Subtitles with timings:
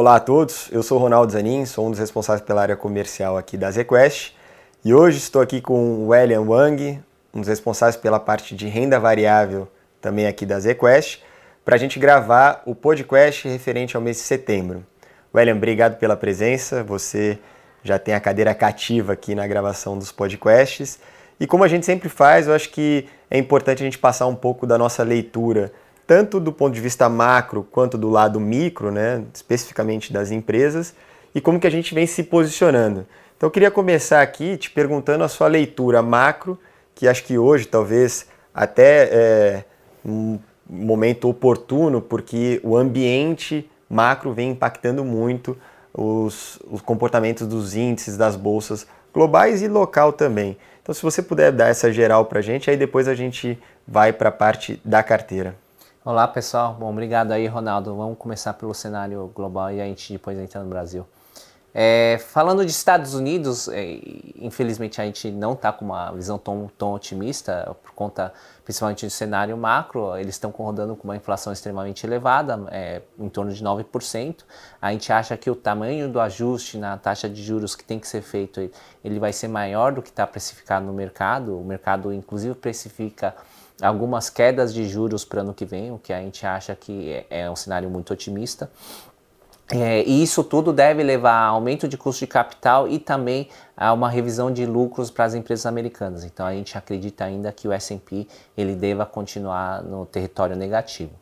[0.00, 3.58] Olá a todos, eu sou Ronaldo Zanin, sou um dos responsáveis pela área comercial aqui
[3.58, 4.34] da ZQuest
[4.82, 6.98] e hoje estou aqui com o William Wang,
[7.34, 9.68] um dos responsáveis pela parte de renda variável
[10.00, 11.22] também aqui da ZQuest,
[11.66, 14.86] para a gente gravar o podcast referente ao mês de setembro.
[15.34, 17.38] William, obrigado pela presença, você
[17.84, 20.98] já tem a cadeira cativa aqui na gravação dos podcasts
[21.38, 24.34] e como a gente sempre faz, eu acho que é importante a gente passar um
[24.34, 25.70] pouco da nossa leitura
[26.10, 30.92] tanto do ponto de vista macro quanto do lado micro, né, especificamente das empresas,
[31.32, 33.06] e como que a gente vem se posicionando.
[33.36, 36.58] Então eu queria começar aqui te perguntando a sua leitura macro,
[36.96, 39.64] que acho que hoje talvez até é
[40.04, 45.56] um momento oportuno, porque o ambiente macro vem impactando muito
[45.94, 48.84] os, os comportamentos dos índices das bolsas
[49.14, 50.56] globais e local também.
[50.82, 53.56] Então se você puder dar essa geral para a gente, aí depois a gente
[53.86, 55.54] vai para a parte da carteira.
[56.02, 57.94] Olá pessoal, bom, obrigado aí Ronaldo.
[57.94, 61.06] Vamos começar pelo cenário global e a gente depois entra no Brasil.
[61.74, 64.00] É, falando de Estados Unidos, é,
[64.36, 68.32] infelizmente a gente não está com uma visão tão, tão otimista por conta
[68.64, 70.16] principalmente do cenário macro.
[70.16, 74.44] Eles estão rodando com uma inflação extremamente elevada, é, em torno de 9%.
[74.80, 78.08] A gente acha que o tamanho do ajuste na taxa de juros que tem que
[78.08, 78.70] ser feito
[79.04, 81.60] ele vai ser maior do que está precificado no mercado.
[81.60, 83.36] O mercado inclusive precifica
[83.80, 87.26] algumas quedas de juros para ano que vem, o que a gente acha que é,
[87.42, 88.70] é um cenário muito otimista.
[89.72, 93.92] É, e isso tudo deve levar a aumento de custo de capital e também a
[93.92, 96.24] uma revisão de lucros para as empresas americanas.
[96.24, 101.12] Então a gente acredita ainda que o S&P ele deva continuar no território negativo.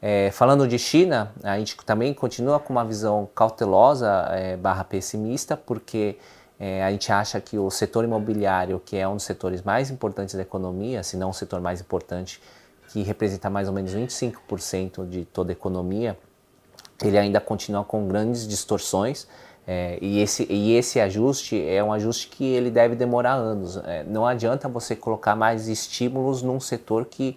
[0.00, 5.56] É, falando de China, a gente também continua com uma visão cautelosa é, barra pessimista,
[5.56, 6.18] porque
[6.58, 10.34] é, a gente acha que o setor imobiliário, que é um dos setores mais importantes
[10.34, 12.40] da economia, se não o setor mais importante,
[12.88, 16.16] que representa mais ou menos 25% de toda a economia,
[17.04, 19.26] ele ainda continua com grandes distorções.
[19.66, 23.76] É, e, esse, e esse ajuste é um ajuste que ele deve demorar anos.
[23.78, 27.36] É, não adianta você colocar mais estímulos num setor que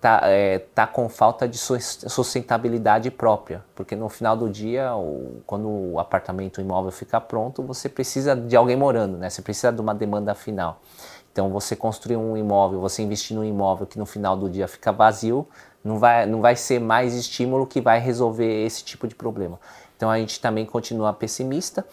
[0.00, 5.68] tá, é, tá com falta de sustentabilidade própria, porque no final do dia, o, quando
[5.68, 9.28] o apartamento, o imóvel ficar pronto, você precisa de alguém morando, né?
[9.28, 10.80] Você precisa de uma demanda final.
[11.32, 14.90] Então, você construir um imóvel, você investir num imóvel que no final do dia fica
[14.90, 15.46] vazio,
[15.84, 19.60] não vai, não vai ser mais estímulo que vai resolver esse tipo de problema.
[19.96, 21.84] Então, a gente também continua pessimista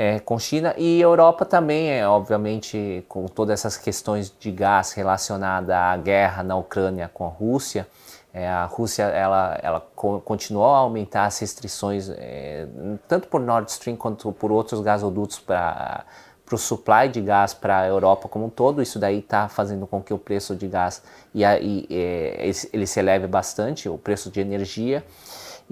[0.00, 5.78] é, com China e Europa também, é, obviamente, com todas essas questões de gás relacionada
[5.78, 7.86] à guerra na Ucrânia com a Rússia.
[8.32, 9.80] É, a Rússia ela, ela
[10.24, 12.66] continuou a aumentar as restrições é,
[13.06, 16.06] tanto por Nord Stream quanto por outros gasodutos para
[16.46, 18.82] para o supply de gás para a Europa como um todo.
[18.82, 22.98] Isso daí está fazendo com que o preço de gás e, e, é, ele se
[22.98, 25.04] eleve bastante, o preço de energia.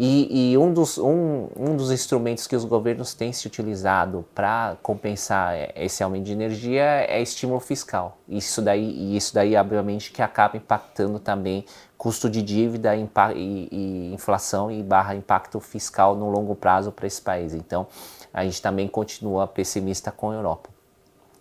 [0.01, 4.77] E, e um, dos, um, um dos instrumentos que os governos têm se utilizado para
[4.81, 8.17] compensar esse aumento de energia é estímulo fiscal.
[8.29, 11.65] Isso daí, e isso daí, obviamente, que acaba impactando também
[11.97, 13.09] custo de dívida e,
[13.73, 17.53] e inflação e barra impacto fiscal no longo prazo para esse país.
[17.53, 17.89] Então,
[18.33, 20.71] a gente também continua pessimista com a Europa.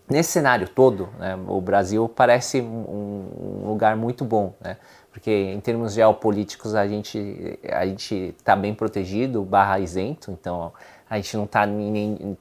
[0.09, 4.53] Nesse cenário todo, né, o Brasil parece um, um lugar muito bom.
[4.59, 4.77] Né?
[5.17, 10.71] Porque em termos geopolíticos a gente a gente está bem protegido, barra isento, então
[11.09, 11.67] a gente não está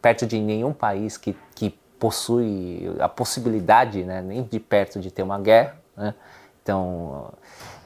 [0.02, 5.22] perto de nenhum país que, que possui a possibilidade, né, nem de perto de ter
[5.22, 6.14] uma guerra, né?
[6.66, 7.32] Então,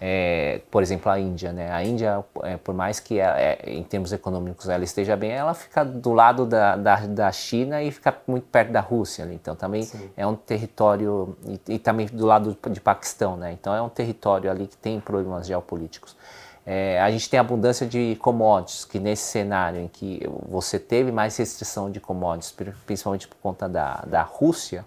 [0.01, 1.71] é, por exemplo, a Índia, né?
[1.71, 5.85] A Índia, é, por mais que é, em termos econômicos ela esteja bem, ela fica
[5.85, 9.29] do lado da, da, da China e fica muito perto da Rússia.
[9.35, 10.11] Então, também Sim.
[10.17, 13.53] é um território e, e, também do lado de Paquistão, né?
[13.53, 16.17] Então, é um território ali que tem problemas geopolíticos.
[16.65, 21.37] É, a gente tem abundância de commodities, que nesse cenário em que você teve mais
[21.37, 22.55] restrição de commodities,
[22.87, 24.87] principalmente por conta da, da Rússia,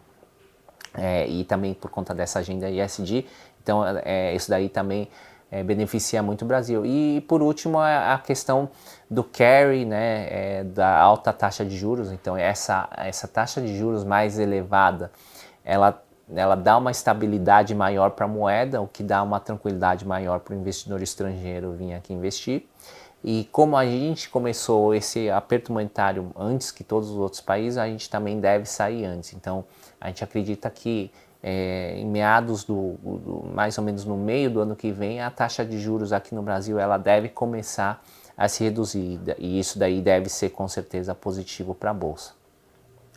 [0.96, 3.26] é, e também por conta dessa agenda ISD,
[3.64, 5.10] então, é, isso daí também
[5.50, 6.86] é, beneficia muito o Brasil.
[6.86, 8.70] E, por último, a, questão
[9.10, 12.12] do carry, né, é, da alta taxa de juros.
[12.12, 15.12] Então, essa, essa taxa de juros mais elevada,
[15.64, 16.04] ela,
[16.36, 20.54] ela dá uma estabilidade maior para a moeda, o que dá uma tranquilidade maior para
[20.54, 22.68] o investidor estrangeiro vir aqui investir.
[23.24, 27.88] E como a gente começou esse aperto monetário antes que todos os outros países, a
[27.88, 29.34] gente também deve sair antes.
[29.34, 29.64] Então,
[30.02, 31.10] a gente acredita que
[31.44, 35.30] é, em meados do, do, mais ou menos no meio do ano que vem, a
[35.30, 38.02] taxa de juros aqui no Brasil ela deve começar
[38.38, 42.32] a se reduzir e isso daí deve ser com certeza positivo para a bolsa.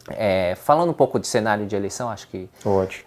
[0.08, 2.48] É, falando um pouco de cenário de eleição, acho que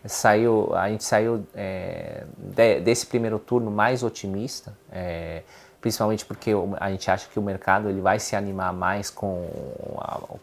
[0.06, 4.76] saiu, a gente saiu é, de, desse primeiro turno mais otimista.
[4.92, 5.44] É,
[5.82, 9.48] principalmente porque a gente acha que o mercado ele vai se animar mais com,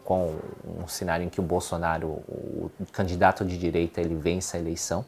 [0.03, 0.35] com
[0.81, 5.05] um cenário em que o Bolsonaro, o candidato de direita, ele vence a eleição,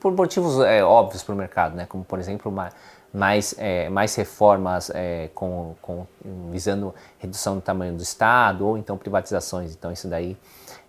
[0.00, 1.86] por motivos é, óbvios para o mercado, né?
[1.86, 2.70] como por exemplo uma,
[3.12, 6.06] mais, é, mais reformas é, com, com,
[6.50, 9.74] visando redução do tamanho do Estado ou então privatizações.
[9.74, 10.36] Então isso daí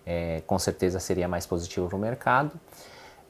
[0.05, 2.51] é, com certeza seria mais positivo para o mercado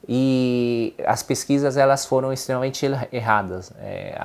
[0.06, 3.72] e as pesquisas elas foram extremamente erradas.
[3.80, 4.18] É,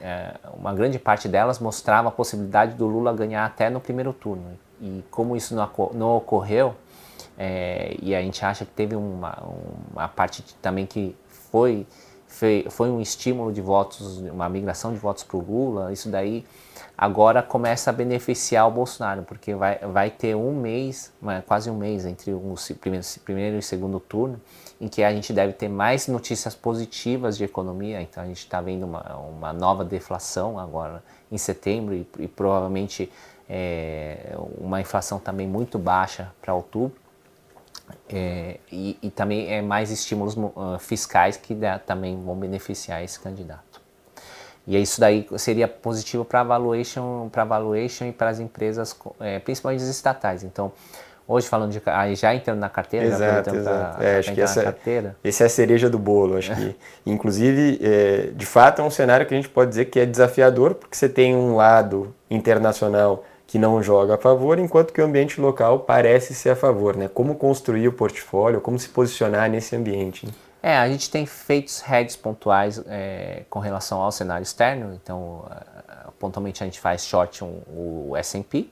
[0.00, 4.58] é, uma grande parte delas mostrava a possibilidade do Lula ganhar até no primeiro turno.
[4.80, 6.74] E como isso não, não ocorreu,
[7.38, 9.38] é, e a gente acha que teve uma,
[9.92, 11.86] uma parte também que foi,
[12.28, 16.44] foi, um estímulo de votos, uma migração de votos para o Lula, isso daí
[16.96, 21.12] agora começa a beneficiar o Bolsonaro, porque vai, vai ter um mês,
[21.46, 24.40] quase um mês entre o primeiro, primeiro e segundo turno,
[24.80, 28.00] em que a gente deve ter mais notícias positivas de economia.
[28.02, 31.02] Então a gente está vendo uma, uma nova deflação agora
[31.32, 33.10] em setembro e, e provavelmente
[33.48, 37.07] é, uma inflação também muito baixa para outubro.
[38.10, 43.20] É, e, e, também é mais estímulos uh, fiscais que dá, também vão beneficiar esse
[43.20, 43.80] candidato.
[44.66, 49.38] E isso daí seria positivo para a valuation, para valuation e para as empresas, é,
[49.38, 50.42] principalmente as estatais.
[50.42, 50.72] Então,
[51.30, 53.98] Hoje falando de aí já entrando na carteira, exato, exato.
[53.98, 55.14] Pra, é, acho que essa, carteira.
[55.22, 56.38] esse é a cereja do bolo.
[56.38, 60.00] Acho que, inclusive, é, de fato é um cenário que a gente pode dizer que
[60.00, 65.00] é desafiador, porque você tem um lado internacional que não joga a favor, enquanto que
[65.00, 67.08] o ambiente local parece ser a favor, né?
[67.08, 70.26] Como construir o portfólio, como se posicionar nesse ambiente.
[70.26, 70.32] Né?
[70.62, 75.46] É, a gente tem feito hedges pontuais é, com relação ao cenário externo, então
[76.18, 78.68] pontualmente a gente faz short um, o S&P,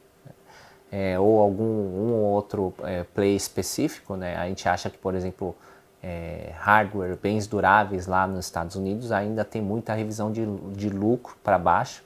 [0.93, 4.37] é, ou algum um ou outro é, play específico, né?
[4.37, 5.57] A gente acha que, por exemplo,
[6.03, 11.37] é, hardware, bens duráveis lá nos Estados Unidos ainda tem muita revisão de, de lucro
[11.43, 12.03] para baixo,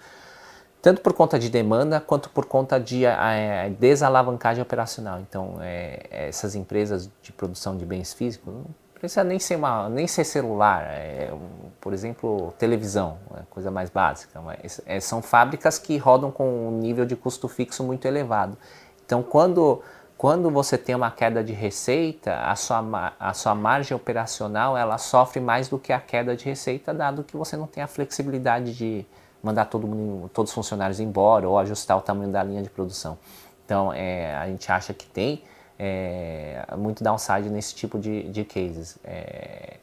[0.82, 5.21] tanto por conta de demanda quanto por conta de a, a desalavancagem operacional.
[5.21, 10.06] Então, é, essas empresas de produção de bens físicos não precisa nem ser, uma, nem
[10.06, 11.32] ser celular, é,
[11.81, 14.41] por exemplo, televisão, é coisa mais básica.
[14.41, 18.56] Mas, é, são fábricas que rodam com um nível de custo fixo muito elevado.
[19.05, 19.83] Então, quando,
[20.19, 25.41] quando você tem uma queda de receita, a sua, a sua margem operacional ela sofre
[25.41, 29.06] mais do que a queda de receita, dado que você não tem a flexibilidade de
[29.42, 33.19] mandar todo mundo, todos os funcionários embora ou ajustar o tamanho da linha de produção.
[33.64, 35.42] Então, é, a gente acha que tem
[35.78, 38.98] é, muito downside nesse tipo de, de cases.
[39.04, 39.78] É,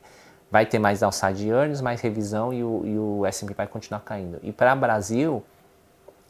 [0.52, 4.02] vai ter mais downside de earnings, mais revisão e o, e o S&P vai continuar
[4.02, 4.40] caindo.
[4.44, 5.44] E para o Brasil,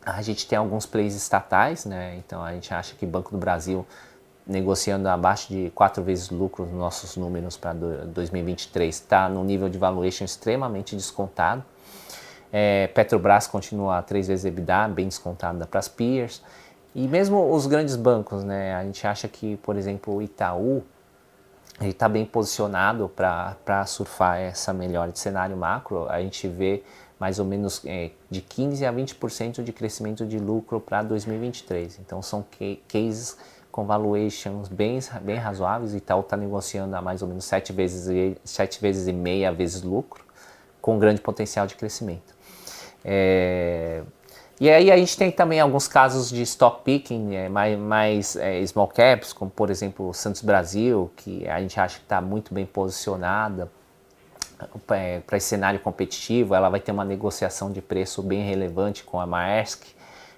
[0.05, 2.15] a gente tem alguns plays estatais, né?
[2.17, 3.85] então a gente acha que Banco do Brasil
[4.47, 9.77] negociando abaixo de quatro vezes lucro nos nossos números para 2023 está num nível de
[9.77, 11.63] valuation extremamente descontado.
[12.51, 16.41] É, Petrobras continua três vezes EBITDA, bem descontada para as peers.
[16.95, 18.73] E mesmo os grandes bancos, né?
[18.75, 20.83] A gente acha que, por exemplo, o Itaú
[21.79, 26.09] ele está bem posicionado para surfar essa melhora de cenário macro.
[26.09, 26.83] A gente vê
[27.19, 31.99] mais ou menos é, de 15 a 20% de crescimento de lucro para 2023.
[31.99, 32.45] Então são
[32.87, 33.37] cases
[33.71, 35.93] com valuations bem, bem razoáveis.
[35.93, 40.25] Itaú está negociando a mais ou menos 7 vezes, 7 vezes e meia vezes lucro,
[40.81, 42.36] com grande potencial de crescimento.
[43.09, 44.03] É,
[44.59, 48.65] e aí a gente tem também alguns casos de stock picking, é, mais, mais é,
[48.65, 52.53] small caps, como por exemplo o Santos Brasil, que a gente acha que está muito
[52.53, 53.71] bem posicionada
[54.89, 56.53] é, para esse cenário competitivo.
[56.53, 59.83] Ela vai ter uma negociação de preço bem relevante com a Maersk,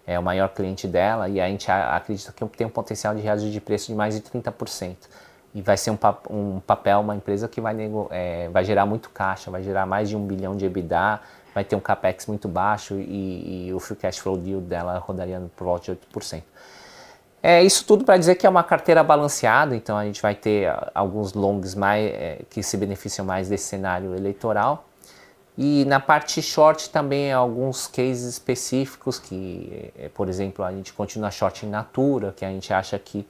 [0.05, 3.51] é o maior cliente dela, e a gente acredita que tem um potencial de reajuste
[3.51, 4.95] de preço de mais de 30%.
[5.55, 5.97] E vai ser um,
[6.29, 7.75] um papel, uma empresa que vai,
[8.11, 11.19] é, vai gerar muito caixa, vai gerar mais de um bilhão de EBITDA,
[11.53, 15.41] vai ter um capex muito baixo e, e o free cash flow yield dela rodaria
[15.55, 16.43] por volta de 8%.
[17.41, 20.67] É isso tudo para dizer que é uma carteira balanceada, então a gente vai ter
[20.67, 24.85] ah, alguns longs mais, é, que se beneficiam mais desse cenário eleitoral.
[25.57, 31.31] E na parte short também alguns cases específicos que, é, por exemplo, a gente continua
[31.31, 33.25] short em Natura, que a gente acha que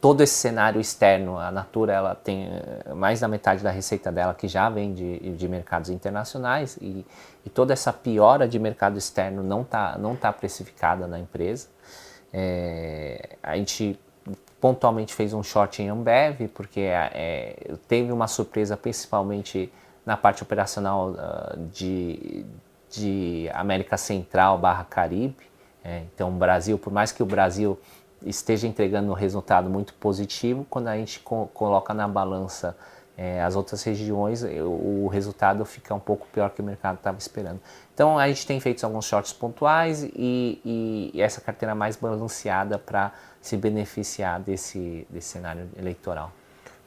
[0.00, 4.34] todo esse cenário externo, a Natura ela tem eh, mais da metade da receita dela
[4.34, 7.04] que já vem de, de mercados internacionais e,
[7.44, 11.68] e toda essa piora de mercado externo não está não tá precificada na empresa.
[12.32, 13.98] É, a gente
[14.60, 19.72] pontualmente fez um short em Ambev porque é, teve uma surpresa principalmente
[20.06, 22.46] na parte operacional uh, de,
[22.90, 25.36] de América Central barra Caribe.
[25.82, 27.78] É, então, o Brasil, por mais que o Brasil
[28.24, 32.76] esteja entregando um resultado muito positivo, quando a gente co coloca na balança
[33.16, 37.60] é, as outras regiões o, resultado fica um pouco pior que o mercado estava esperando.
[37.94, 43.12] Então a gente tem feito alguns shorts pontuais e, e essa carteira mais balanceada para
[43.40, 46.30] se beneficiar desse, desse cenário eleitoral.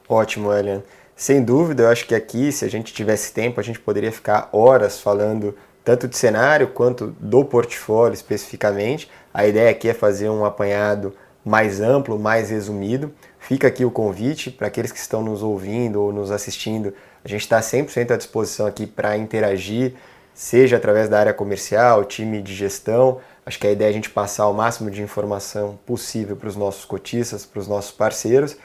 [0.08, 0.82] Ótimo, Elian.
[1.16, 4.48] Sem dúvida, eu acho que aqui, se a gente tivesse tempo, a gente poderia ficar
[4.52, 9.10] horas falando tanto de cenário quanto do portfólio especificamente.
[9.32, 13.12] A ideia aqui é fazer um apanhado mais amplo, mais resumido.
[13.38, 16.92] Fica aqui o convite para aqueles que estão nos ouvindo ou nos assistindo.
[17.24, 19.94] A gente está 100% à disposição aqui para interagir,
[20.34, 23.18] seja através da área comercial, time de gestão.
[23.44, 26.56] Acho que a ideia é a gente passar o máximo de informação possível para os
[26.56, 28.56] nossos cotistas, para os nossos parceiros.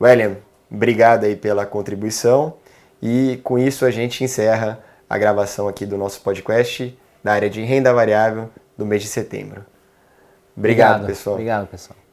[0.00, 0.36] William,
[0.70, 2.54] obrigado aí pela contribuição
[3.02, 7.62] e com isso a gente encerra a gravação aqui do nosso podcast da área de
[7.62, 9.64] renda variável do mês de setembro.
[10.56, 11.34] Obrigado, obrigado pessoal.
[11.34, 12.05] Obrigado, pessoal.